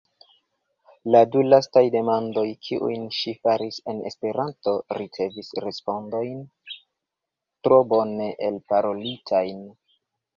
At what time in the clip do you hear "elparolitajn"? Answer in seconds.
8.49-9.61